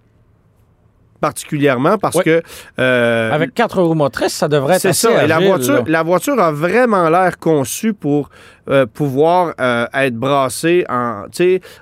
[1.20, 2.42] particulièrement parce que...
[2.78, 5.26] Euh, Avec quatre roues motrices, ça devrait être assez ça.
[5.26, 8.30] la, voiture, la voiture a vraiment l'air conçue pour
[8.68, 11.24] euh, pouvoir euh, être brassée en...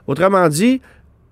[0.06, 0.80] Autrement dit,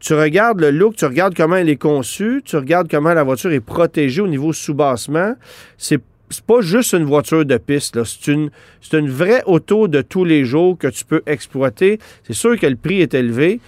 [0.03, 3.53] tu regardes le look, tu regardes comment elle est conçue, tu regardes comment la voiture
[3.53, 5.35] est protégée au niveau sous-bassement.
[5.79, 6.03] C'est
[6.45, 8.03] pas juste une voiture de piste.
[8.03, 8.51] C'est une,
[8.93, 12.01] une vraie auto de tous les jours que tu peux exploiter.
[12.27, 13.61] C'est sûr que le prix est élevé,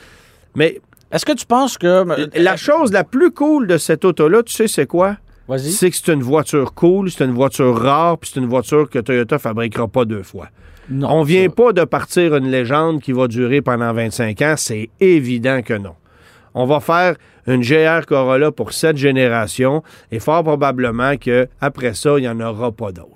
[0.57, 0.81] mais...
[1.13, 2.05] Est-ce que tu penses que...
[2.37, 5.17] La chose la plus cool de cette auto-là, tu sais c'est quoi?
[5.57, 8.99] C'est que c'est une voiture cool, c'est une voiture rare, puis c'est une voiture que
[8.99, 10.49] Toyota fabriquera pas deux fois.
[10.91, 14.91] Non, On vient pas de partir une légende qui va durer pendant 25 ans, c'est
[14.99, 15.95] évident que non
[16.55, 22.23] on va faire une GR Corolla pour cette génération et fort probablement qu'après ça, il
[22.23, 23.11] n'y en aura pas d'autres.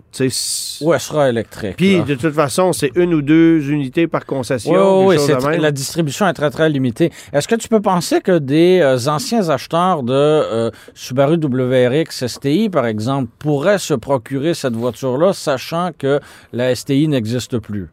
[0.81, 1.77] Ou elle sera électrique.
[1.77, 5.07] Puis, de toute façon, c'est une ou deux unités par concession.
[5.07, 7.13] Oui, oui la distribution est très, très limitée.
[7.33, 12.69] Est-ce que tu peux penser que des euh, anciens acheteurs de euh, Subaru WRX STI,
[12.69, 16.21] par exemple, pourraient se procurer cette voiture-là, sachant que
[16.53, 17.89] la STI n'existe plus?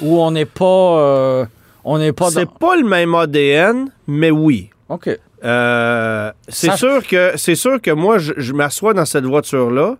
[0.00, 0.64] Ou on n'est pas...
[0.64, 1.46] Euh,
[1.84, 4.70] on n'est pas C'est pas le même ADN, mais oui.
[4.88, 5.10] OK.
[5.44, 9.96] Euh, c'est sûr que c'est sûr que moi, je, m'assois dans cette voiture-là,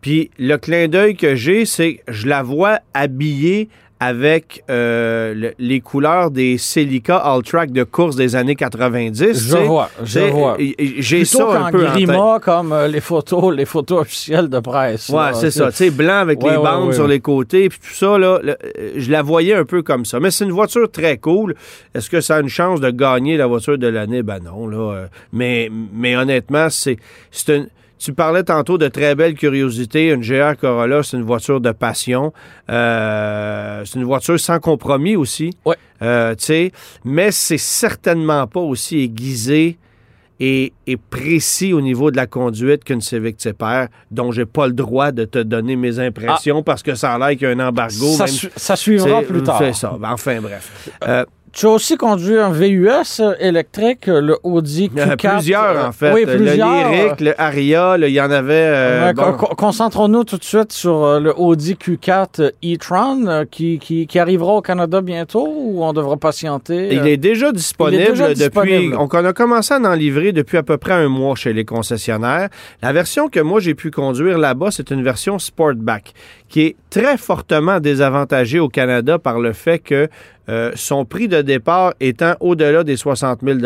[0.00, 3.68] puis le clin d'œil que j'ai, c'est que je la vois habillée
[4.02, 9.50] avec euh, les couleurs des Celica All-Track de course des années 90.
[9.50, 10.56] Je vois, je vois.
[10.78, 15.10] J'ai ça un peu en comme euh, les photos, les photos officielles de presse.
[15.10, 15.70] Ouais, c'est ça.
[15.70, 18.40] Tu sais, blanc avec les bandes sur les côtés, puis tout ça, là,
[18.96, 20.18] je la voyais un peu comme ça.
[20.18, 21.54] Mais c'est une voiture très cool.
[21.94, 24.22] Est-ce que ça a une chance de gagner la voiture de l'année?
[24.22, 24.94] Ben non, là.
[24.94, 26.98] Euh, mais, mais honnêtement, c'est
[27.48, 27.68] une
[28.00, 30.08] tu parlais tantôt de très belle curiosité.
[30.08, 32.32] Une GR Corolla, c'est une voiture de passion.
[32.70, 35.50] Euh, c'est une voiture sans compromis aussi.
[35.66, 35.74] Oui.
[36.02, 36.34] Euh,
[37.04, 39.78] mais c'est certainement pas aussi aiguisé
[40.40, 40.72] et,
[41.10, 45.26] précis au niveau de la conduite qu'une Civic Type-R, dont j'ai pas le droit de
[45.26, 46.62] te donner mes impressions ah.
[46.64, 48.06] parce que ça a l'air qu'il y a un embargo.
[48.16, 48.24] Ça,
[48.56, 49.58] ça suivra plus tard.
[49.58, 49.98] C'est ça.
[50.02, 50.90] Enfin, bref.
[51.06, 55.36] Euh, tu as aussi conduit un VUS électrique, le Audi Q4.
[55.36, 56.12] plusieurs, en fait.
[56.12, 56.90] Oui, plusieurs.
[56.90, 58.54] Le Lyric, le Aria, il y en avait...
[58.54, 64.52] Euh, concentrons-nous tout de suite sur euh, le Audi Q4 e-tron euh, qui, qui, arrivera
[64.52, 66.94] au Canada bientôt ou on devra patienter?
[66.94, 68.38] Il est déjà disponible est déjà depuis...
[68.38, 68.96] Disponible.
[68.98, 72.48] On a commencé à en livrer depuis à peu près un mois chez les concessionnaires.
[72.82, 76.14] La version que moi, j'ai pu conduire là-bas, c'est une version Sportback
[76.48, 80.08] qui est très fortement désavantagée au Canada par le fait que
[80.50, 83.58] euh, son prix de départ étant au-delà des 60 000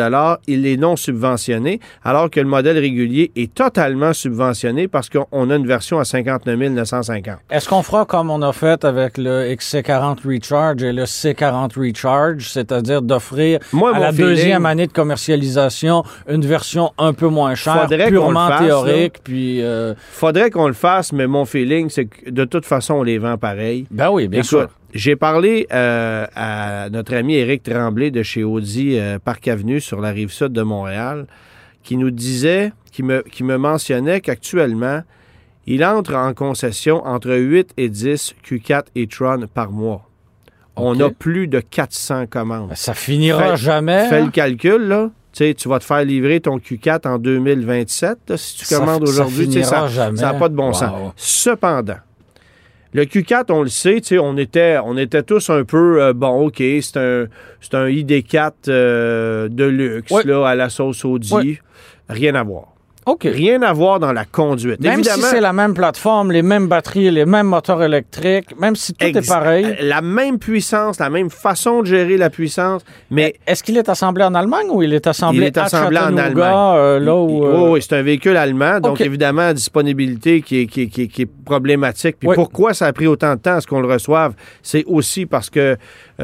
[0.46, 5.56] il est non subventionné, alors que le modèle régulier est totalement subventionné parce qu'on a
[5.56, 7.36] une version à 59 950.
[7.50, 12.48] Est-ce qu'on fera comme on a fait avec le XC40 Recharge et le C40 Recharge,
[12.48, 13.60] c'est-à-dire d'offrir
[13.94, 19.62] à la deuxième année de commercialisation une version un peu moins chère, purement théorique, puis...
[19.62, 23.18] Euh, Faudrait qu'on le fasse, mais mon feeling, c'est que de toute façon, on les
[23.18, 23.86] vend pareil.
[23.90, 24.68] Ben oui, bien sûr.
[24.94, 30.00] J'ai parlé euh, à notre ami Éric Tremblay de chez Audi euh, Parc Avenue sur
[30.00, 31.26] la rive sud de Montréal,
[31.82, 35.02] qui nous disait, qui me, qui me mentionnait qu'actuellement,
[35.66, 40.08] il entre en concession entre 8 et 10 Q4 et Tron par mois.
[40.76, 42.72] On a plus de 400 commandes.
[42.76, 44.08] Ça finira jamais.
[44.08, 44.30] Fais le hein?
[44.30, 45.10] calcul, là.
[45.32, 49.52] Tu, tu vas te faire livrer ton Q4 en 2027 si tu commandes aujourd'hui.
[49.64, 51.12] Ça n'a pas de bon sens.
[51.16, 51.98] Cependant,
[52.94, 56.58] le Q4, on le sait, on était, on était tous un peu, euh, bon, OK,
[56.58, 57.26] c'est un,
[57.72, 61.58] un ID4 euh, de luxe, là, à la sauce Audi.
[62.08, 62.73] Rien à voir.
[63.24, 64.80] Rien à voir dans la conduite.
[64.80, 68.94] Même si c'est la même plateforme, les mêmes batteries, les mêmes moteurs électriques, même si
[68.94, 69.76] tout est pareil.
[69.80, 73.34] La même puissance, la même façon de gérer la puissance, mais...
[73.46, 76.54] Est-ce qu'il est assemblé en Allemagne ou il est assemblé, il est assemblé en Allemagne?
[76.54, 80.88] Euh, là où, euh, Oui, c'est un véhicule allemand, donc évidemment, disponibilité qui est, qui,
[80.88, 82.16] qui, qui est problématique.
[82.18, 84.34] Puis pourquoi ça a pris autant de temps à ce qu'on le reçoive?
[84.62, 85.76] C'est aussi parce que euh,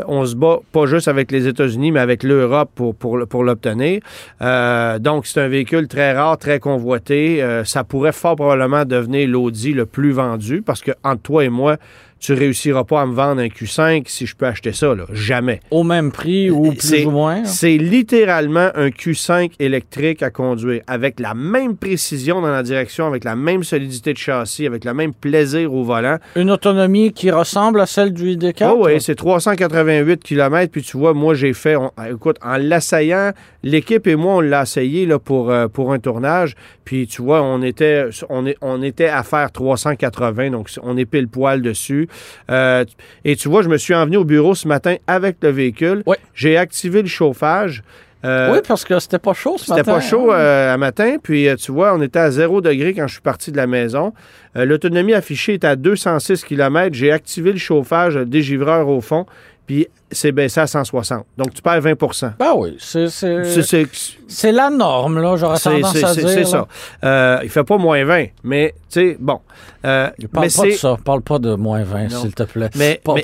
[0.07, 4.00] on se bat pas juste avec les États-Unis, mais avec l'Europe pour, l'obtenir.
[4.40, 7.42] donc, c'est un véhicule très rare, très convoité.
[7.42, 11.48] Euh, ça pourrait fort probablement devenir l'Audi le plus vendu parce que entre toi et
[11.48, 11.76] moi,
[12.20, 15.04] tu réussiras pas à me vendre un Q5 si je peux acheter ça, là.
[15.12, 15.61] Jamais.
[15.70, 17.44] Au même prix ou plus ou moins?
[17.46, 23.24] C'est littéralement un Q5 électrique à conduire, avec la même précision dans la direction, avec
[23.24, 26.18] la même solidité de châssis, avec le même plaisir au volant.
[26.37, 28.70] Une autonomie qui ressemble à celle du ID4?
[28.70, 31.76] Oh oui, c'est 388 km, puis tu vois, moi j'ai fait,
[32.11, 36.54] écoute, en l'essayant, l'équipe et moi, on l'a essayé là, pour, euh, pour un tournage,
[36.85, 41.06] puis tu vois, on était, on, est, on était à faire 380, donc on est
[41.06, 42.09] pile poil dessus.
[42.50, 42.84] Euh,
[43.24, 46.02] et tu vois, je me suis envenu au bureau ce matin avec le véhicule.
[46.34, 47.82] J'ai activé le chauffage.
[48.22, 49.82] Euh, oui, parce que c'était pas chaud ce matin.
[49.82, 51.16] C'était pas chaud euh, à matin.
[51.22, 54.12] Puis, tu vois, on était à 0 degré quand je suis parti de la maison.
[54.54, 56.94] L'autonomie affichée est à 206 km.
[56.94, 59.26] J'ai activé le chauffage, le dégivreur au fond
[59.70, 61.26] puis c'est baissé à 160.
[61.38, 66.28] Donc, tu perds 20% Ben oui, c'est la norme, là, j'aurais tendance à dire.
[66.28, 66.66] C'est ça.
[67.04, 69.38] Euh, il fait pas moins 20, mais, tu sais, bon.
[69.85, 70.96] Euh, parle pas de ça.
[71.04, 72.70] Parle pas de moins 20, s'il te plaît.
[72.74, 73.14] Mais, pas,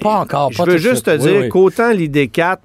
[0.00, 0.50] pas, encore.
[0.50, 2.58] Je veux juste te dire qu'autant l'ID4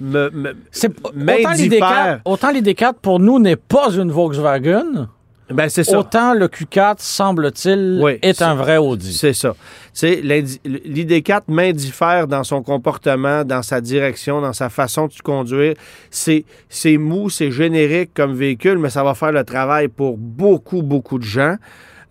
[0.00, 5.06] me, autant l'ID4, autant l'ID4 pour nous n'est pas une Volkswagen,
[5.50, 5.98] Ben, c'est ça.
[5.98, 9.12] autant le Q4, semble-t-il, Oui, est un vrai Audi.
[9.12, 9.54] C'est ça.
[9.92, 15.74] C'est l'ID4 m'indiffère dans son comportement, dans sa direction, dans sa façon de conduire.
[16.10, 20.82] C'est c'est mou, c'est générique comme véhicule, mais ça va faire le travail pour beaucoup,
[20.82, 21.56] beaucoup de gens.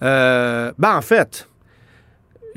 [0.04, 1.48] Euh, ben, en fait,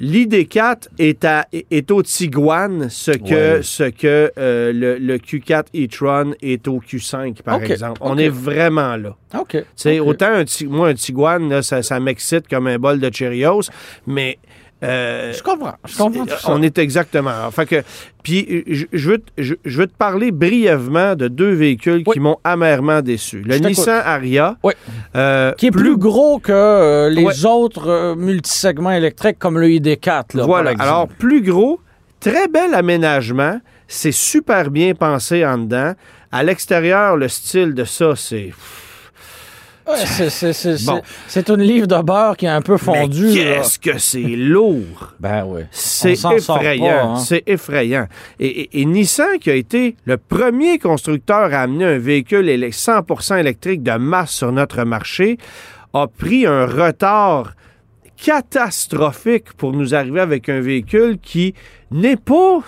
[0.01, 3.63] l'ID4 est, à, est au Tiguan ce que, Ouais.
[3.63, 7.99] ce que euh, le, le Q4 e-tron est au Q5, par exemple.
[8.01, 9.15] On est vraiment là.
[9.39, 9.49] OK.
[9.53, 10.09] Tu sais, OK.
[10.09, 13.63] autant un, moi, un Tiguan, là, ça, ça m'excite comme un bol de Cheerios,
[14.07, 14.39] mais
[14.83, 15.75] euh, Je comprends.
[15.87, 16.49] Je comprends tout ça.
[16.53, 17.51] on est exactement.
[17.51, 17.83] Fait que,
[18.23, 22.15] puis, je, je veux, te- je, je veux te parler brièvement de deux véhicules Oui.
[22.15, 23.43] qui m'ont amèrement déçu.
[23.43, 23.57] Le.
[23.59, 24.73] Nissan Aria, Oui.
[25.17, 27.47] euh, Qui est plus, gros que euh, les Ouais.
[27.47, 30.37] autres multisegments électriques comme le ID4.
[30.37, 30.75] Là, voilà.
[30.75, 30.87] par.
[30.87, 31.81] Alors, plus gros,
[32.21, 33.61] très bel aménagement.
[33.89, 35.95] C'est super bien pensé en dedans.
[36.33, 38.53] À l'extérieur, le style de ça, c'est.
[39.91, 41.01] Ouais, c'est- c'est- c'est- Bon.
[41.27, 43.59] c'est- c'est une livre de beurre qui est un peu là.
[43.63, 45.15] qu'est-ce que c'est lourd!
[45.21, 45.63] Ben oui.
[45.71, 47.15] C'est s'en sort effrayant.
[47.15, 47.17] hein.
[47.19, 48.07] C'est effrayant.
[48.39, 52.73] Et, et- et Nissan, qui a été le premier constructeur à amener un véhicule élec-
[52.75, 55.37] 100% électrique de masse sur notre marché,
[55.93, 57.55] a pris un retard
[58.17, 61.55] catastrophique pour nous arriver avec un véhicule qui
[61.91, 62.61] n'est pas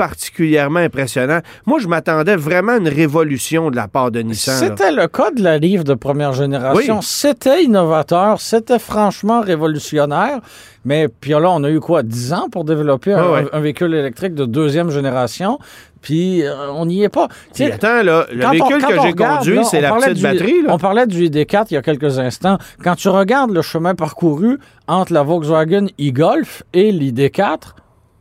[0.00, 1.40] particulièrement impressionnant.
[1.66, 4.54] Moi, je m'attendais vraiment à une révolution de la part de Nissan.
[4.56, 6.96] C'était le cas de la livre de première génération.
[7.00, 7.02] Oui.
[7.04, 10.40] C'était innovateur, c'était franchement révolutionnaire.
[10.86, 13.46] Mais puis là, on a eu quoi, 10 ans pour développer un, Ah ouais.
[13.52, 15.58] un véhicule électrique de deuxième génération?
[16.00, 17.28] Puis euh, on n'y est pas.
[17.60, 20.62] Attends, là, le on- véhicule que j'ai conduit, c'est la parlait petite du- batterie.
[20.62, 20.68] Là.
[20.72, 22.56] On parlait du ID4 il y a quelques instants.
[22.82, 24.58] Quand tu regardes le chemin parcouru
[24.88, 27.74] entre la Volkswagen e-Golf et l'ID4,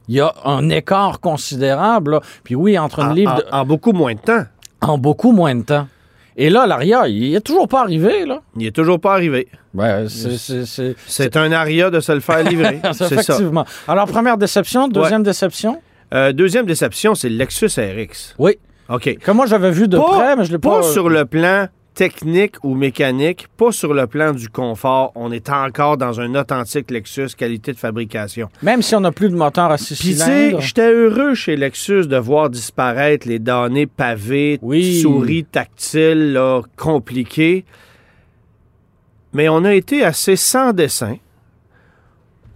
[0.10, 2.12] il y a un écart considérable.
[2.12, 2.22] là.
[2.44, 4.44] Puis oui, entre une En- livre en- de- en beaucoup moins de temps.
[4.82, 5.88] en beaucoup moins de temps.
[6.36, 8.42] Et là, l'Aria, il est toujours pas arrivé, là.
[8.58, 9.48] Il est toujours pas arrivé.
[9.74, 12.80] Ben, c'est- un aria de se le faire livrer.
[12.94, 13.06] ça.
[13.08, 13.66] Effectivement.
[13.88, 15.82] Alors, première déception, deuxième déception?
[16.14, 18.36] Euh, deuxième déception, c'est le Lexus RX.
[18.40, 18.58] Oui.
[18.90, 19.18] OK.
[19.20, 20.78] Que moi, j'avais vu de Pas- près, mais je l'ai pas...
[20.80, 21.68] Pas sur le plan
[22.00, 25.12] technique ou mécanique, pas sur le plan du confort.
[25.16, 28.48] On est encore dans un authentique Lexus qualité de fabrication.
[28.62, 30.62] Même si on n'a plus de moteur à six Puis cylindres.
[30.62, 35.02] j'étais heureux chez Lexus de voir disparaître les données pavées, Oui.
[35.02, 37.66] souris tactiles, là, compliquées.
[39.34, 41.18] Mais on a été assez sans dessin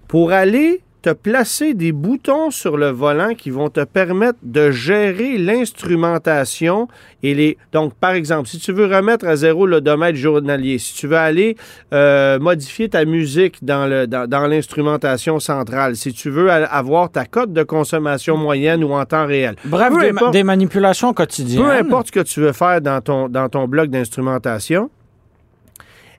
[0.07, 5.37] pour aller te placer des boutons sur le volant qui vont te permettre de gérer
[5.37, 6.87] l'instrumentation
[7.21, 7.57] et les.
[7.73, 11.57] Donc, par exemple, si tu veux remettre à zéro l'odomètre journalier, si tu veux aller
[11.93, 17.25] euh, modifier ta musique dans, le, dans, dans l'instrumentation centrale, si tu veux avoir ta
[17.25, 19.55] cote de consommation moyenne ou en temps réel.
[19.65, 21.63] Bref, peu des, importe- des manipulations quotidiennes.
[21.63, 24.89] Peu importe ce que tu veux faire dans ton, dans ton bloc d'instrumentation,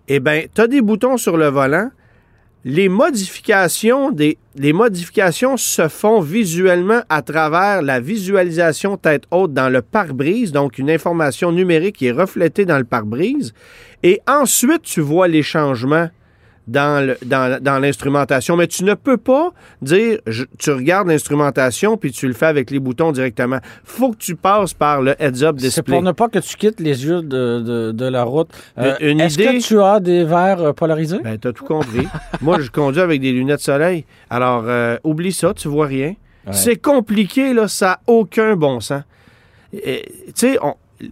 [0.09, 1.88] eh bien, tu as des boutons sur le volant.
[2.66, 4.11] Les modifications,
[5.57, 11.53] se font visuellement à travers la visualisation tête haute dans le pare-brise, donc une information
[11.53, 13.53] numérique qui est reflétée dans le pare-brise.
[14.03, 16.09] Et ensuite, tu vois les changements
[16.66, 18.57] dans, le- dans, dans l'instrumentation.
[18.57, 19.50] Mais tu ne peux pas
[19.83, 23.59] dire, je- tu regardes l'instrumentation puis tu le fais avec les boutons directement.
[23.85, 25.94] faut que tu passes par le heads-up C'est display.
[25.94, 28.48] pour ne pas que tu quittes les yeux de, de- de la route.
[28.79, 31.18] Euh, Une Est-ce idée- que tu as des verres euh, polarisés?
[31.22, 32.07] Ben, t'as tout compris.
[32.40, 34.05] Moi, je conduis avec des lunettes soleil.
[34.31, 36.14] Alors, euh, oublie ça, tu vois rien.
[36.46, 36.53] Ouais.
[36.53, 39.03] C'est compliqué, là, ça n'a aucun bon sens.
[39.72, 39.81] Tu
[40.35, 40.59] sais,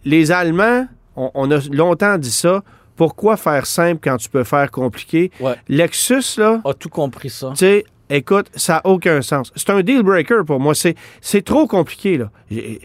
[0.04, 0.86] les Allemands,
[1.16, 2.62] on, on a longtemps dit ça.
[3.02, 5.32] Pourquoi faire simple quand tu peux faire compliqué?
[5.40, 5.56] Ouais.
[5.68, 7.48] Lexus, là, A tout compris ça.
[7.50, 9.50] tu sais, écoute, ça n'a aucun sens.
[9.56, 10.72] C'est un deal breaker pour moi.
[10.76, 12.30] C'est c'est trop compliqué, là.
[12.48, 12.80] J'ai-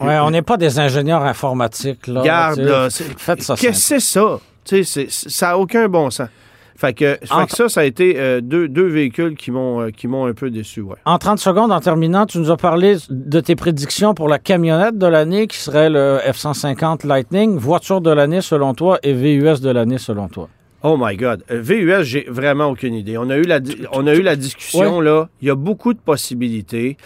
[0.00, 2.20] Ouais, on n'est pas des ingénieurs informatiques, là.
[2.20, 4.38] Regarde, là, c'est- Faites ça Qu'est-ce que c'est ça?
[4.66, 6.28] Tu sais, c'est- ça n'a aucun bon sens.
[6.76, 9.80] Fait que, fait Entre- que ça, ça a été euh, deux, deux véhicules qui m'ont
[9.82, 10.96] euh, qui m'ont un peu déçu, ouais.
[11.04, 14.98] En 30 secondes, en terminant, tu nous as parlé de tes prédictions pour la camionnette
[14.98, 19.70] de l'année qui serait le F-150 Lightning, voiture de l'année selon toi et VUS de
[19.70, 20.48] l'année selon toi.
[20.82, 21.44] Oh my God.
[21.50, 23.16] Euh, VUS, j'ai vraiment aucune idée.
[23.16, 23.60] On a eu la,
[23.92, 25.28] on a eu la discussion, là.
[25.40, 26.96] Il y a beaucoup de possibilités.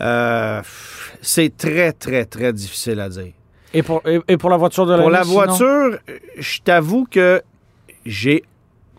[0.00, 0.62] Euh,
[1.20, 3.32] c'est très, très, très difficile à dire.
[3.74, 5.98] Et pour, et, et pour la voiture de l'année Pour la voiture,
[6.38, 7.42] je t'avoue que
[8.06, 8.42] j'ai...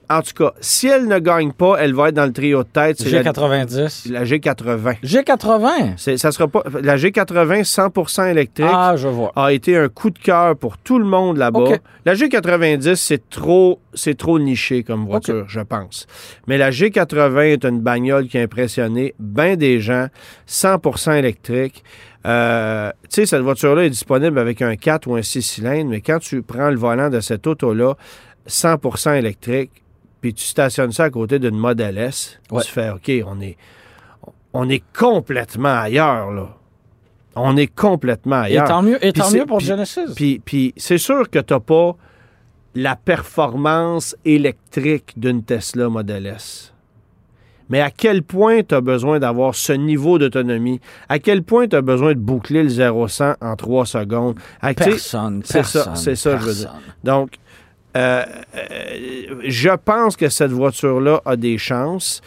[0.09, 2.67] En tout cas, si elle ne gagne pas, elle va être dans le trio de
[2.69, 2.97] tête.
[2.97, 4.09] C'est la, G90.
[4.11, 5.01] la G80.
[5.03, 5.93] G80?
[5.97, 6.63] C'est- Ça sera pas...
[6.81, 9.33] La G80 100% électrique Ah, je vois.
[9.35, 11.59] a été un coup de cœur pour tout le monde là-bas.
[12.05, 16.07] La G90, c'est trop, c'est trop niché comme voiture, je pense.
[16.47, 20.07] Mais la G80 est une bagnole qui a impressionné bien des gens,
[20.47, 21.83] 100% électrique.
[22.25, 25.99] Euh, tu sais, cette voiture-là est disponible avec un 4 ou un 6 cylindres, mais
[26.01, 27.95] quand tu prends le volant de cette auto-là,
[28.47, 29.71] 100% électrique,
[30.21, 32.61] puis tu stationnes ça à côté d'une Model S, Ouais.
[32.63, 33.57] tu fais, OK, on est,
[34.53, 36.49] on est complètement ailleurs, là.
[37.35, 38.67] On est complètement Et ailleurs.
[38.67, 40.13] tant mieux, et tant mieux pour puis- Genesis.
[40.15, 41.95] Puis, puis c'est sûr que tu n'as pas
[42.73, 46.73] la performance électrique d'une Tesla Model S.
[47.69, 50.79] Mais à quel point tu as besoin d'avoir ce niveau d'autonomie?
[51.09, 54.39] À quel point tu as besoin de boucler le 0-100 en 3 secondes?
[54.61, 56.71] À- sais, personne, c'est ça, personne, c'est ça, je veux dire.
[56.71, 56.93] personne.
[57.03, 57.31] donc,
[57.97, 58.23] euh,
[58.55, 62.21] euh, je pense que cette voiture-là a des chances.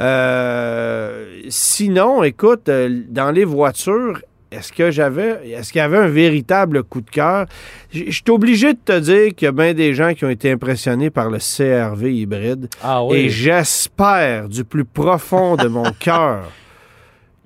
[0.00, 2.70] Euh, sinon, écoute,
[3.08, 7.46] dans les voitures, est-ce que j'avais, est-ce qu'il y avait un véritable coup de cœur?
[7.92, 10.50] Je suis obligé de te dire qu'il y a bien des gens qui ont été
[10.50, 12.68] impressionnés par le CRV hybride.
[12.82, 13.28] Ah Et oui.
[13.28, 16.44] j'espère du plus profond de mon cœur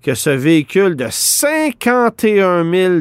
[0.01, 2.95] que ce véhicule de 51 000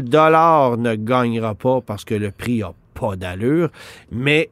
[0.77, 3.69] ne gagnera pas parce que le prix n'a pas d'allure.
[4.11, 4.49] Mais.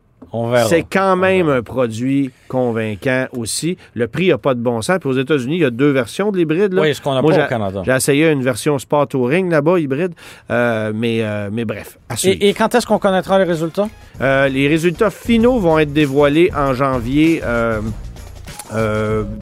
[0.68, 3.78] C'est quand même un produit convaincant aussi.
[3.94, 4.98] Le prix n'a pas de bon sens.
[5.00, 6.74] Puis aux États-Unis, il y a deux versions de l'hybride.
[6.80, 7.82] Oui, ce qu'on n'a pas au Canada.
[7.86, 10.14] J'ai essayé une version Sport Touring là-bas, hybride.
[10.50, 12.16] Euh, mais, euh, mais bref, à.
[12.24, 13.88] Et, et quand est-ce qu'on connaîtra les résultats?
[14.22, 17.42] Euh, les résultats finaux vont être dévoilés en janvier.
[17.44, 17.82] euh,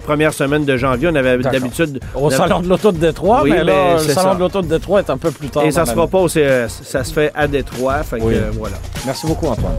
[0.06, 2.00] première semaine de janvier, on avait d'habitude.
[2.16, 4.36] Au Salon de l'Auto de Détroit, Oui, mais là, mais le Salon ça.
[4.36, 5.64] de l'Auto de Détroit est un peu plus tard.
[5.66, 6.82] Et ça se fera pas au CES.
[6.84, 8.02] Ça se fait à Détroit.
[8.04, 8.36] Fait que, Oui.
[8.54, 8.78] voilà.
[9.06, 9.74] Merci beaucoup, Antoine.